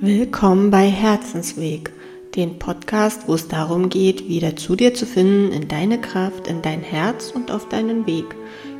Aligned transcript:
Willkommen 0.00 0.70
bei 0.70 0.86
Herzensweg, 0.86 1.92
den 2.36 2.60
Podcast, 2.60 3.26
wo 3.26 3.34
es 3.34 3.48
darum 3.48 3.88
geht, 3.88 4.28
wieder 4.28 4.54
zu 4.54 4.76
dir 4.76 4.94
zu 4.94 5.06
finden, 5.06 5.50
in 5.50 5.66
deine 5.66 6.00
Kraft, 6.00 6.46
in 6.46 6.62
dein 6.62 6.82
Herz 6.82 7.32
und 7.32 7.50
auf 7.50 7.68
deinen 7.68 8.06
Weg. 8.06 8.26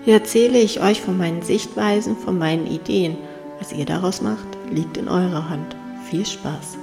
Hier 0.05 0.15
erzähle 0.15 0.61
ich 0.61 0.81
euch 0.81 1.01
von 1.01 1.19
meinen 1.19 1.43
Sichtweisen, 1.43 2.17
von 2.17 2.39
meinen 2.39 2.69
Ideen. 2.69 3.17
Was 3.59 3.73
ihr 3.73 3.85
daraus 3.85 4.23
macht, 4.23 4.47
liegt 4.73 4.97
in 4.97 5.09
eurer 5.09 5.51
Hand. 5.51 5.75
Viel 6.09 6.25
Spaß! 6.25 6.79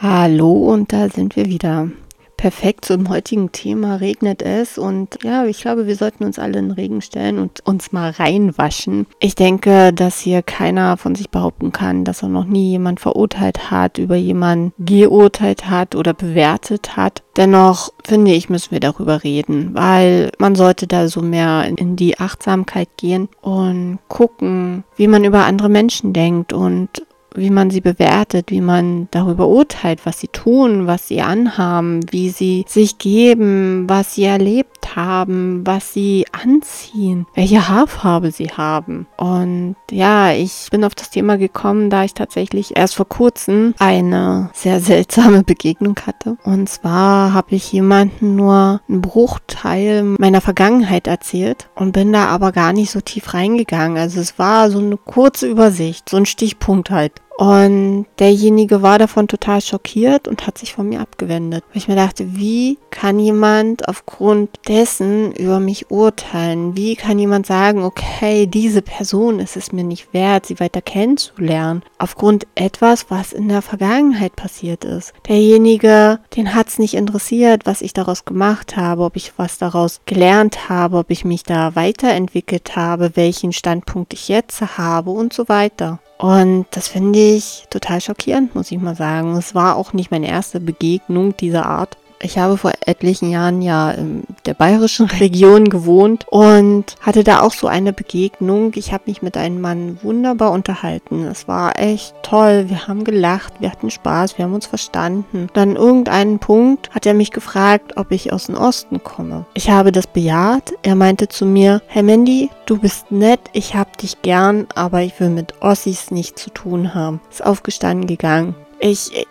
Hallo 0.00 0.52
und 0.72 0.92
da 0.92 1.08
sind 1.08 1.34
wir 1.34 1.46
wieder 1.46 1.88
perfekt 2.38 2.84
zum 2.84 3.10
heutigen 3.10 3.52
Thema 3.52 3.96
regnet 3.96 4.42
es 4.42 4.78
und 4.78 5.18
ja, 5.22 5.44
ich 5.44 5.60
glaube, 5.60 5.86
wir 5.86 5.96
sollten 5.96 6.24
uns 6.24 6.38
alle 6.38 6.60
in 6.60 6.68
den 6.68 6.70
Regen 6.70 7.02
stellen 7.02 7.38
und 7.38 7.60
uns 7.66 7.92
mal 7.92 8.10
reinwaschen. 8.10 9.06
Ich 9.18 9.34
denke, 9.34 9.92
dass 9.92 10.20
hier 10.20 10.42
keiner 10.42 10.96
von 10.96 11.16
sich 11.16 11.28
behaupten 11.28 11.72
kann, 11.72 12.04
dass 12.04 12.22
er 12.22 12.28
noch 12.28 12.44
nie 12.44 12.70
jemand 12.70 13.00
verurteilt 13.00 13.70
hat, 13.70 13.98
über 13.98 14.16
jemanden 14.16 14.72
geurteilt 14.78 15.68
hat 15.68 15.96
oder 15.96 16.14
bewertet 16.14 16.96
hat. 16.96 17.22
Dennoch 17.36 17.92
finde 18.04 18.32
ich, 18.32 18.48
müssen 18.48 18.70
wir 18.70 18.80
darüber 18.80 19.24
reden, 19.24 19.74
weil 19.74 20.30
man 20.38 20.54
sollte 20.54 20.86
da 20.86 21.08
so 21.08 21.20
mehr 21.20 21.64
in 21.76 21.96
die 21.96 22.18
Achtsamkeit 22.18 22.88
gehen 22.96 23.28
und 23.42 23.98
gucken, 24.08 24.84
wie 24.96 25.08
man 25.08 25.24
über 25.24 25.44
andere 25.44 25.68
Menschen 25.68 26.12
denkt 26.12 26.52
und 26.52 27.02
wie 27.34 27.50
man 27.50 27.70
sie 27.70 27.80
bewertet, 27.80 28.50
wie 28.50 28.60
man 28.60 29.08
darüber 29.10 29.48
urteilt, 29.48 30.04
was 30.04 30.20
sie 30.20 30.28
tun, 30.28 30.86
was 30.86 31.08
sie 31.08 31.20
anhaben, 31.20 32.00
wie 32.10 32.30
sie 32.30 32.64
sich 32.68 32.98
geben, 32.98 33.84
was 33.88 34.14
sie 34.14 34.24
erlebt 34.24 34.77
haben, 35.06 35.66
was 35.66 35.92
sie 35.92 36.26
anziehen, 36.32 37.26
welche 37.34 37.68
Haarfarbe 37.68 38.30
sie 38.30 38.50
haben. 38.50 39.06
Und 39.16 39.76
ja, 39.90 40.32
ich 40.32 40.68
bin 40.70 40.84
auf 40.84 40.94
das 40.94 41.10
Thema 41.10 41.38
gekommen, 41.38 41.90
da 41.90 42.04
ich 42.04 42.14
tatsächlich 42.14 42.76
erst 42.76 42.96
vor 42.96 43.08
kurzem 43.08 43.74
eine 43.78 44.50
sehr 44.52 44.80
seltsame 44.80 45.42
Begegnung 45.46 45.96
hatte. 46.06 46.36
Und 46.44 46.68
zwar 46.68 47.32
habe 47.32 47.54
ich 47.54 47.72
jemanden 47.72 48.36
nur 48.36 48.80
einen 48.88 49.00
Bruchteil 49.00 50.02
meiner 50.18 50.40
Vergangenheit 50.40 51.06
erzählt 51.06 51.68
und 51.74 51.92
bin 51.92 52.12
da 52.12 52.26
aber 52.26 52.52
gar 52.52 52.72
nicht 52.72 52.90
so 52.90 53.00
tief 53.00 53.34
reingegangen. 53.34 53.98
Also 53.98 54.20
es 54.20 54.38
war 54.38 54.70
so 54.70 54.78
eine 54.78 54.96
kurze 54.96 55.46
Übersicht, 55.46 56.08
so 56.08 56.16
ein 56.16 56.26
Stichpunkt 56.26 56.90
halt. 56.90 57.12
Und 57.38 58.06
derjenige 58.18 58.82
war 58.82 58.98
davon 58.98 59.28
total 59.28 59.60
schockiert 59.60 60.26
und 60.26 60.44
hat 60.48 60.58
sich 60.58 60.74
von 60.74 60.88
mir 60.88 61.00
abgewendet. 61.00 61.62
Weil 61.68 61.78
ich 61.78 61.86
mir 61.86 61.94
dachte, 61.94 62.34
wie 62.34 62.78
kann 62.90 63.20
jemand 63.20 63.88
aufgrund 63.88 64.50
dessen 64.66 65.30
über 65.30 65.60
mich 65.60 65.88
urteilen? 65.88 66.76
Wie 66.76 66.96
kann 66.96 67.16
jemand 67.16 67.46
sagen, 67.46 67.84
okay, 67.84 68.48
diese 68.48 68.82
Person 68.82 69.38
ist 69.38 69.56
es 69.56 69.70
mir 69.70 69.84
nicht 69.84 70.12
wert, 70.12 70.46
sie 70.46 70.58
weiter 70.58 70.82
kennenzulernen, 70.82 71.84
aufgrund 71.98 72.48
etwas, 72.56 73.08
was 73.08 73.32
in 73.32 73.48
der 73.48 73.62
Vergangenheit 73.62 74.34
passiert 74.34 74.84
ist? 74.84 75.12
Derjenige, 75.28 76.18
den 76.34 76.56
hat 76.56 76.66
es 76.66 76.80
nicht 76.80 76.94
interessiert, 76.94 77.66
was 77.66 77.82
ich 77.82 77.92
daraus 77.92 78.24
gemacht 78.24 78.76
habe, 78.76 79.04
ob 79.04 79.14
ich 79.14 79.34
was 79.36 79.58
daraus 79.58 80.00
gelernt 80.06 80.68
habe, 80.68 80.96
ob 80.96 81.10
ich 81.12 81.24
mich 81.24 81.44
da 81.44 81.76
weiterentwickelt 81.76 82.74
habe, 82.74 83.12
welchen 83.14 83.52
Standpunkt 83.52 84.12
ich 84.12 84.26
jetzt 84.26 84.76
habe 84.76 85.10
und 85.10 85.32
so 85.32 85.48
weiter. 85.48 86.00
Und 86.18 86.66
das 86.72 86.88
finde 86.88 87.20
ich 87.20 87.27
total 87.70 88.00
schockierend, 88.00 88.54
muss 88.54 88.70
ich 88.70 88.78
mal 88.78 88.94
sagen. 88.94 89.36
Es 89.36 89.54
war 89.54 89.76
auch 89.76 89.92
nicht 89.92 90.10
meine 90.10 90.28
erste 90.28 90.60
Begegnung 90.60 91.36
dieser 91.36 91.66
Art. 91.66 91.96
Ich 92.20 92.38
habe 92.38 92.56
vor 92.56 92.72
etlichen 92.84 93.30
Jahren 93.30 93.62
ja 93.62 93.90
in 93.90 94.24
der 94.46 94.54
bayerischen 94.54 95.06
Region 95.20 95.68
gewohnt 95.68 96.26
und 96.28 96.96
hatte 97.00 97.24
da 97.24 97.40
auch 97.42 97.52
so 97.52 97.66
eine 97.66 97.92
Begegnung. 97.92 98.72
Ich 98.74 98.92
habe 98.92 99.04
mich 99.06 99.22
mit 99.22 99.36
einem 99.36 99.60
Mann 99.60 99.98
wunderbar 100.02 100.52
unterhalten. 100.52 101.24
Es 101.26 101.46
war 101.46 101.78
echt 101.78 102.14
toll. 102.22 102.66
Wir 102.68 102.88
haben 102.88 103.04
gelacht, 103.04 103.54
wir 103.60 103.70
hatten 103.70 103.90
Spaß, 103.90 104.36
wir 104.36 104.44
haben 104.44 104.54
uns 104.54 104.66
verstanden. 104.66 105.48
Dann 105.54 105.76
irgendeinen 105.76 106.38
Punkt 106.38 106.90
hat 106.90 107.06
er 107.06 107.14
mich 107.14 107.30
gefragt, 107.30 107.96
ob 107.96 108.10
ich 108.10 108.32
aus 108.32 108.46
dem 108.46 108.56
Osten 108.56 109.02
komme. 109.02 109.46
Ich 109.54 109.70
habe 109.70 109.92
das 109.92 110.06
bejaht. 110.06 110.72
Er 110.82 110.94
meinte 110.94 111.28
zu 111.28 111.46
mir, 111.46 111.82
Herr 111.86 112.02
Mandy, 112.02 112.50
du 112.66 112.78
bist 112.78 113.10
nett, 113.10 113.40
ich 113.52 113.74
hab 113.74 113.96
dich 113.98 114.22
gern, 114.22 114.66
aber 114.74 115.02
ich 115.02 115.18
will 115.20 115.30
mit 115.30 115.62
Ossis 115.62 116.10
nichts 116.10 116.42
zu 116.42 116.50
tun 116.50 116.94
haben. 116.94 117.20
Ist 117.30 117.44
aufgestanden 117.44 118.06
gegangen. 118.06 118.54
Ich, 118.80 119.16
äh, 119.16 119.24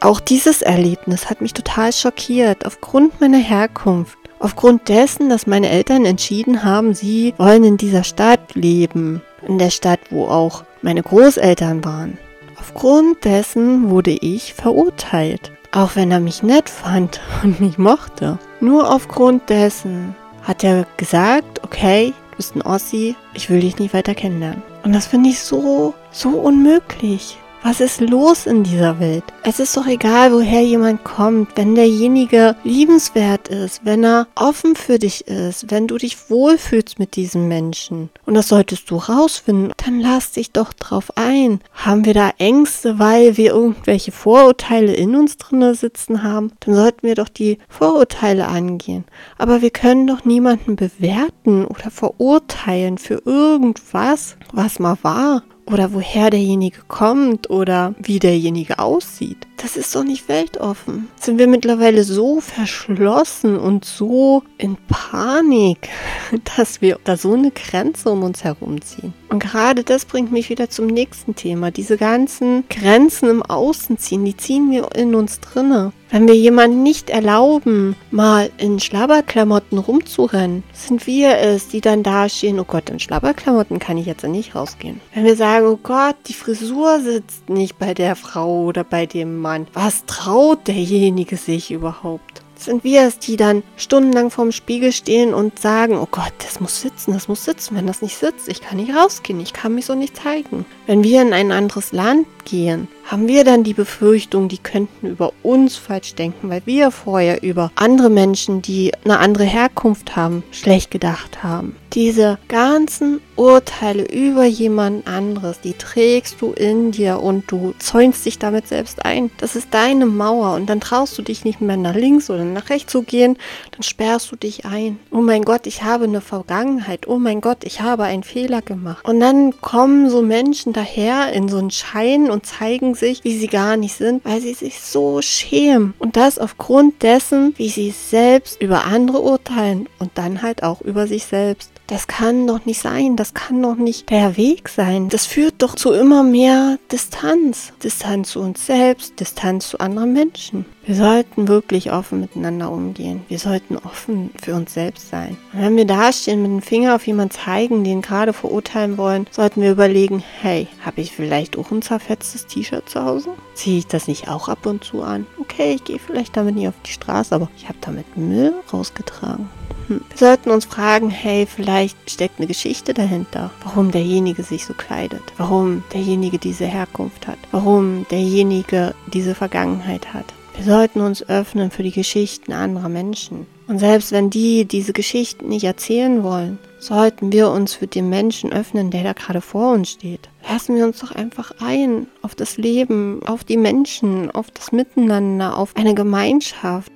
auch 0.00 0.20
dieses 0.20 0.62
Erlebnis 0.62 1.28
hat 1.28 1.40
mich 1.40 1.52
total 1.52 1.92
schockiert 1.92 2.64
aufgrund 2.64 3.20
meiner 3.20 3.38
Herkunft. 3.38 4.18
Aufgrund 4.38 4.88
dessen, 4.88 5.28
dass 5.28 5.48
meine 5.48 5.68
Eltern 5.68 6.04
entschieden 6.04 6.62
haben, 6.62 6.94
sie 6.94 7.34
wollen 7.38 7.64
in 7.64 7.76
dieser 7.76 8.04
Stadt 8.04 8.54
leben. 8.54 9.20
In 9.46 9.58
der 9.58 9.70
Stadt, 9.70 9.98
wo 10.10 10.26
auch 10.26 10.62
meine 10.82 11.02
Großeltern 11.02 11.84
waren. 11.84 12.18
Aufgrund 12.60 13.24
dessen 13.24 13.90
wurde 13.90 14.12
ich 14.12 14.54
verurteilt. 14.54 15.50
Auch 15.72 15.96
wenn 15.96 16.12
er 16.12 16.20
mich 16.20 16.42
nett 16.44 16.68
fand 16.68 17.20
und 17.42 17.60
mich 17.60 17.78
mochte. 17.78 18.38
Nur 18.60 18.92
aufgrund 18.92 19.48
dessen 19.50 20.14
hat 20.42 20.62
er 20.62 20.86
gesagt, 20.96 21.64
okay, 21.64 22.14
du 22.30 22.36
bist 22.36 22.54
ein 22.54 22.62
Ossi, 22.62 23.16
ich 23.34 23.50
will 23.50 23.60
dich 23.60 23.78
nicht 23.78 23.92
weiter 23.94 24.14
kennenlernen. 24.14 24.62
Und 24.84 24.92
das 24.92 25.06
finde 25.06 25.30
ich 25.30 25.40
so, 25.40 25.94
so 26.12 26.30
unmöglich. 26.30 27.36
Was 27.60 27.80
ist 27.80 28.00
los 28.00 28.46
in 28.46 28.62
dieser 28.62 29.00
Welt? 29.00 29.24
Es 29.42 29.58
ist 29.58 29.76
doch 29.76 29.86
egal, 29.86 30.32
woher 30.32 30.62
jemand 30.62 31.02
kommt, 31.02 31.56
wenn 31.56 31.74
derjenige 31.74 32.54
liebenswert 32.62 33.48
ist, 33.48 33.84
wenn 33.84 34.04
er 34.04 34.28
offen 34.36 34.76
für 34.76 35.00
dich 35.00 35.26
ist, 35.26 35.70
wenn 35.70 35.88
du 35.88 35.98
dich 35.98 36.30
wohlfühlst 36.30 37.00
mit 37.00 37.16
diesem 37.16 37.48
Menschen. 37.48 38.10
Und 38.26 38.34
das 38.34 38.48
solltest 38.48 38.88
du 38.90 38.96
rausfinden. 38.96 39.72
Dann 39.84 39.98
lass 39.98 40.32
dich 40.32 40.52
doch 40.52 40.72
drauf 40.72 41.10
ein. 41.16 41.60
Haben 41.72 42.04
wir 42.04 42.14
da 42.14 42.30
Ängste, 42.38 43.00
weil 43.00 43.36
wir 43.36 43.50
irgendwelche 43.50 44.12
Vorurteile 44.12 44.94
in 44.94 45.16
uns 45.16 45.36
drinne 45.36 45.74
sitzen 45.74 46.22
haben? 46.22 46.52
Dann 46.60 46.76
sollten 46.76 47.06
wir 47.06 47.16
doch 47.16 47.28
die 47.28 47.58
Vorurteile 47.68 48.46
angehen. 48.46 49.04
Aber 49.36 49.62
wir 49.62 49.70
können 49.70 50.06
doch 50.06 50.24
niemanden 50.24 50.76
bewerten 50.76 51.64
oder 51.64 51.90
verurteilen 51.90 52.98
für 52.98 53.20
irgendwas, 53.24 54.36
was 54.52 54.78
mal 54.78 54.96
war 55.02 55.42
oder 55.72 55.92
woher 55.92 56.30
derjenige 56.30 56.80
kommt 56.88 57.50
oder 57.50 57.94
wie 57.98 58.18
derjenige 58.18 58.78
aussieht. 58.78 59.47
Das 59.60 59.76
ist 59.76 59.94
doch 59.94 60.04
nicht 60.04 60.28
weltoffen. 60.28 61.08
Sind 61.20 61.38
wir 61.38 61.48
mittlerweile 61.48 62.04
so 62.04 62.40
verschlossen 62.40 63.58
und 63.58 63.84
so 63.84 64.44
in 64.56 64.76
Panik, 64.88 65.88
dass 66.56 66.80
wir 66.80 66.98
da 67.02 67.16
so 67.16 67.34
eine 67.34 67.50
Grenze 67.50 68.10
um 68.10 68.22
uns 68.22 68.44
herumziehen. 68.44 69.12
Und 69.30 69.40
gerade 69.40 69.82
das 69.82 70.04
bringt 70.04 70.30
mich 70.30 70.48
wieder 70.48 70.70
zum 70.70 70.86
nächsten 70.86 71.34
Thema. 71.34 71.72
Diese 71.72 71.96
ganzen 71.96 72.64
Grenzen 72.68 73.28
im 73.28 73.42
Außen 73.42 73.98
ziehen, 73.98 74.24
die 74.24 74.36
ziehen 74.36 74.70
wir 74.70 74.94
in 74.94 75.14
uns 75.14 75.40
drinne. 75.40 75.92
Wenn 76.10 76.26
wir 76.26 76.34
jemanden 76.34 76.82
nicht 76.82 77.10
erlauben, 77.10 77.94
mal 78.10 78.48
in 78.56 78.80
Schlabberklamotten 78.80 79.76
rumzurennen, 79.76 80.62
sind 80.72 81.06
wir 81.06 81.36
es, 81.36 81.68
die 81.68 81.82
dann 81.82 82.02
dastehen, 82.02 82.58
oh 82.58 82.64
Gott, 82.64 82.88
in 82.88 82.98
Schlabberklamotten 82.98 83.78
kann 83.78 83.98
ich 83.98 84.06
jetzt 84.06 84.24
nicht 84.24 84.54
rausgehen. 84.54 85.02
Wenn 85.12 85.26
wir 85.26 85.36
sagen, 85.36 85.66
oh 85.66 85.78
Gott, 85.82 86.16
die 86.26 86.32
Frisur 86.32 87.00
sitzt 87.00 87.50
nicht 87.50 87.78
bei 87.78 87.92
der 87.92 88.16
Frau 88.16 88.62
oder 88.62 88.84
bei 88.84 89.04
dem 89.04 89.36
Mann, 89.38 89.47
was 89.72 90.04
traut 90.06 90.66
derjenige 90.68 91.36
sich 91.36 91.70
überhaupt? 91.70 92.42
sind 92.60 92.84
wir 92.84 93.02
es, 93.02 93.18
die 93.18 93.36
dann 93.36 93.62
stundenlang 93.76 94.30
vorm 94.30 94.52
Spiegel 94.52 94.92
stehen 94.92 95.34
und 95.34 95.58
sagen, 95.58 95.96
oh 95.96 96.08
Gott, 96.10 96.32
das 96.38 96.60
muss 96.60 96.80
sitzen, 96.80 97.12
das 97.12 97.28
muss 97.28 97.44
sitzen. 97.44 97.76
Wenn 97.76 97.86
das 97.86 98.02
nicht 98.02 98.16
sitzt, 98.16 98.48
ich 98.48 98.60
kann 98.60 98.78
nicht 98.78 98.94
rausgehen, 98.94 99.40
ich 99.40 99.52
kann 99.52 99.74
mich 99.74 99.86
so 99.86 99.94
nicht 99.94 100.16
zeigen. 100.16 100.64
Wenn 100.86 101.04
wir 101.04 101.22
in 101.22 101.32
ein 101.32 101.52
anderes 101.52 101.92
Land 101.92 102.26
gehen, 102.44 102.88
haben 103.08 103.26
wir 103.26 103.42
dann 103.42 103.64
die 103.64 103.72
Befürchtung, 103.72 104.48
die 104.48 104.58
könnten 104.58 105.06
über 105.06 105.32
uns 105.42 105.76
falsch 105.76 106.14
denken, 106.14 106.50
weil 106.50 106.62
wir 106.66 106.90
vorher 106.90 107.42
über 107.42 107.72
andere 107.74 108.10
Menschen, 108.10 108.60
die 108.60 108.92
eine 109.04 109.18
andere 109.18 109.44
Herkunft 109.44 110.14
haben, 110.14 110.44
schlecht 110.50 110.90
gedacht 110.90 111.42
haben. 111.42 111.74
Diese 111.94 112.38
ganzen 112.48 113.22
Urteile 113.34 114.04
über 114.04 114.44
jemand 114.44 115.06
anderes, 115.06 115.60
die 115.60 115.72
trägst 115.72 116.40
du 116.40 116.52
in 116.52 116.92
dir 116.92 117.20
und 117.20 117.50
du 117.50 117.72
zäunst 117.78 118.26
dich 118.26 118.38
damit 118.38 118.68
selbst 118.68 119.06
ein. 119.06 119.30
Das 119.38 119.56
ist 119.56 119.68
deine 119.70 120.04
Mauer 120.04 120.54
und 120.54 120.66
dann 120.66 120.80
traust 120.80 121.16
du 121.16 121.22
dich 121.22 121.46
nicht 121.46 121.62
mehr 121.62 121.78
nach 121.78 121.94
links 121.94 122.28
oder 122.28 122.44
nach 122.44 122.68
rechts 122.68 122.92
zu 122.92 123.04
gehen, 123.04 123.38
dann 123.70 123.82
sperrst 123.82 124.30
du 124.30 124.36
dich 124.36 124.66
ein. 124.66 124.98
Oh 125.10 125.22
mein 125.22 125.44
Gott, 125.44 125.66
ich 125.66 125.82
habe 125.82 126.04
eine 126.04 126.20
Vergangenheit. 126.20 127.08
Oh 127.08 127.18
mein 127.18 127.40
Gott, 127.40 127.64
ich 127.64 127.80
habe 127.80 128.02
einen 128.02 128.22
Fehler 128.22 128.60
gemacht. 128.60 129.08
Und 129.08 129.20
dann 129.20 129.58
kommen 129.62 130.10
so 130.10 130.20
Menschen 130.20 130.74
daher 130.74 131.32
in 131.32 131.48
so 131.48 131.56
einen 131.56 131.70
Schein 131.70 132.30
und 132.30 132.44
zeigen 132.44 132.94
sich, 132.98 133.24
wie 133.24 133.38
sie 133.38 133.46
gar 133.46 133.76
nicht 133.76 133.94
sind, 133.94 134.24
weil 134.24 134.40
sie 134.40 134.54
sich 134.54 134.80
so 134.80 135.22
schämen. 135.22 135.94
Und 135.98 136.16
das 136.16 136.38
aufgrund 136.38 137.02
dessen, 137.02 137.54
wie 137.56 137.68
sie 137.68 137.90
selbst 137.90 138.60
über 138.60 138.84
andere 138.84 139.20
urteilen 139.20 139.88
und 139.98 140.10
dann 140.14 140.42
halt 140.42 140.62
auch 140.62 140.80
über 140.80 141.06
sich 141.06 141.24
selbst. 141.24 141.70
Das 141.88 142.06
kann 142.06 142.46
doch 142.46 142.66
nicht 142.66 142.82
sein, 142.82 143.16
das 143.16 143.32
kann 143.32 143.62
doch 143.62 143.76
nicht 143.76 144.10
der 144.10 144.36
Weg 144.36 144.68
sein. 144.68 145.08
Das 145.08 145.24
führt 145.24 145.54
doch 145.62 145.74
zu 145.74 145.92
immer 145.92 146.22
mehr 146.22 146.78
Distanz. 146.92 147.72
Distanz 147.82 148.32
zu 148.32 148.40
uns 148.40 148.66
selbst, 148.66 149.18
Distanz 149.18 149.70
zu 149.70 149.80
anderen 149.80 150.12
Menschen. 150.12 150.66
Wir 150.84 150.94
sollten 150.96 151.48
wirklich 151.48 151.90
offen 151.90 152.20
miteinander 152.20 152.70
umgehen. 152.70 153.22
Wir 153.28 153.38
sollten 153.38 153.78
offen 153.78 154.28
für 154.38 154.54
uns 154.54 154.74
selbst 154.74 155.08
sein. 155.08 155.38
Und 155.54 155.62
wenn 155.62 155.76
wir 155.76 155.86
dastehen, 155.86 156.42
mit 156.42 156.50
dem 156.50 156.60
Finger 156.60 156.94
auf 156.94 157.06
jemanden 157.06 157.32
zeigen, 157.32 157.84
den 157.84 158.02
gerade 158.02 158.34
verurteilen 158.34 158.98
wollen, 158.98 159.26
sollten 159.30 159.62
wir 159.62 159.70
überlegen, 159.72 160.22
hey, 160.42 160.68
habe 160.84 161.00
ich 161.00 161.12
vielleicht 161.12 161.56
auch 161.56 161.70
ein 161.70 161.80
zerfetztes 161.80 162.46
T-Shirt 162.46 162.86
zu 162.86 163.02
Hause? 163.02 163.30
Ziehe 163.54 163.78
ich 163.78 163.86
das 163.86 164.08
nicht 164.08 164.28
auch 164.28 164.50
ab 164.50 164.66
und 164.66 164.84
zu 164.84 165.02
an? 165.02 165.26
Okay, 165.40 165.72
ich 165.76 165.84
gehe 165.84 165.98
vielleicht 165.98 166.36
damit 166.36 166.54
nicht 166.54 166.68
auf 166.68 166.74
die 166.84 166.92
Straße, 166.92 167.34
aber 167.34 167.48
ich 167.56 167.66
habe 167.66 167.78
damit 167.80 168.14
Müll 168.18 168.52
rausgetragen. 168.70 169.48
Wir 169.88 170.00
sollten 170.14 170.50
uns 170.50 170.66
fragen, 170.66 171.10
hey, 171.10 171.46
vielleicht 171.46 172.10
steckt 172.10 172.38
eine 172.38 172.46
Geschichte 172.46 172.94
dahinter, 172.94 173.50
warum 173.64 173.90
derjenige 173.90 174.42
sich 174.42 174.66
so 174.66 174.74
kleidet, 174.74 175.22
warum 175.38 175.82
derjenige 175.92 176.38
diese 176.38 176.66
Herkunft 176.66 177.26
hat, 177.26 177.38
warum 177.50 178.06
derjenige 178.10 178.94
diese 179.12 179.34
Vergangenheit 179.34 180.12
hat. 180.12 180.26
Wir 180.56 180.64
sollten 180.64 181.00
uns 181.00 181.26
öffnen 181.28 181.70
für 181.70 181.84
die 181.84 181.92
Geschichten 181.92 182.52
anderer 182.52 182.88
Menschen. 182.88 183.46
Und 183.68 183.78
selbst 183.78 184.12
wenn 184.12 184.28
die 184.28 184.64
diese 184.64 184.92
Geschichten 184.92 185.48
nicht 185.48 185.64
erzählen 185.64 186.22
wollen, 186.22 186.58
sollten 186.80 187.32
wir 187.32 187.50
uns 187.50 187.74
für 187.74 187.86
den 187.86 188.08
Menschen 188.08 188.52
öffnen, 188.52 188.90
der 188.90 189.04
da 189.04 189.12
gerade 189.12 189.40
vor 189.40 189.72
uns 189.72 189.90
steht. 189.90 190.28
Lassen 190.48 190.74
wir 190.74 190.84
uns 190.84 190.98
doch 190.98 191.12
einfach 191.12 191.52
ein 191.60 192.08
auf 192.22 192.34
das 192.34 192.56
Leben, 192.56 193.20
auf 193.26 193.44
die 193.44 193.56
Menschen, 193.56 194.30
auf 194.30 194.50
das 194.50 194.72
Miteinander, 194.72 195.56
auf 195.56 195.76
eine 195.76 195.94
Gemeinschaft. 195.94 196.90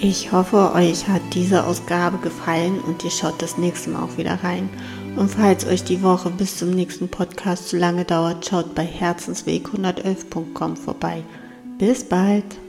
Ich 0.00 0.32
hoffe, 0.32 0.72
euch 0.74 1.06
hat 1.08 1.22
diese 1.34 1.64
Ausgabe 1.66 2.18
gefallen 2.18 2.80
und 2.80 3.04
ihr 3.04 3.10
schaut 3.10 3.40
das 3.40 3.58
nächste 3.58 3.90
Mal 3.90 4.02
auch 4.02 4.16
wieder 4.18 4.42
rein. 4.42 4.68
Und 5.16 5.30
falls 5.30 5.64
euch 5.66 5.84
die 5.84 6.02
Woche 6.02 6.30
bis 6.30 6.58
zum 6.58 6.70
nächsten 6.70 7.08
Podcast 7.08 7.68
zu 7.68 7.76
lange 7.76 8.04
dauert, 8.04 8.44
schaut 8.44 8.74
bei 8.74 8.84
herzensweg111.com 8.84 10.76
vorbei. 10.76 11.22
Bis 11.78 12.04
bald! 12.04 12.63